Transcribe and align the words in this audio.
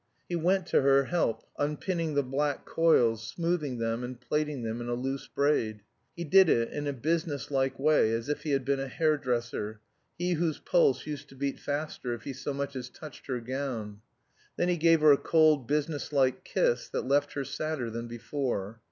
He 0.27 0.35
went 0.35 0.65
to 0.65 0.81
her 0.81 1.03
help, 1.03 1.43
unpinning 1.59 2.15
the 2.15 2.23
black 2.23 2.65
coils, 2.65 3.21
smoothing 3.21 3.77
them 3.77 4.03
and 4.03 4.19
plaiting 4.19 4.63
them 4.63 4.81
in 4.81 4.89
a 4.89 4.95
loose 4.95 5.27
braid. 5.27 5.81
He 6.17 6.23
did 6.23 6.49
it 6.49 6.71
in 6.73 6.87
a 6.87 6.91
business 6.91 7.51
like 7.51 7.77
way, 7.77 8.11
as 8.11 8.27
if 8.27 8.41
he 8.41 8.49
had 8.49 8.65
been 8.65 8.79
a 8.79 8.87
hairdresser, 8.87 9.79
he 10.17 10.33
whose 10.33 10.57
pulse 10.57 11.05
used 11.05 11.29
to 11.29 11.35
beat 11.35 11.59
faster 11.59 12.15
if 12.15 12.23
he 12.23 12.33
so 12.33 12.51
much 12.51 12.75
as 12.75 12.89
touched 12.89 13.27
her 13.27 13.39
gown. 13.39 14.01
Then 14.57 14.69
he 14.69 14.77
gave 14.77 15.01
her 15.01 15.11
a 15.11 15.17
cold 15.17 15.67
business 15.67 16.11
like 16.11 16.43
kiss 16.43 16.89
that 16.89 17.05
left 17.07 17.33
her 17.33 17.45
sadder 17.45 17.91
than 17.91 18.07
before. 18.07 18.79